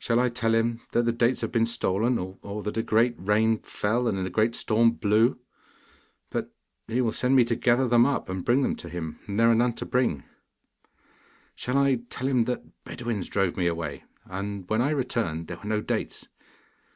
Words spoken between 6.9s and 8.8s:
will send me to gather them up and bring them